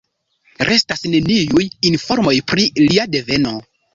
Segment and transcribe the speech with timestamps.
[0.69, 3.57] Restas neniuj informoj pri lia deveno.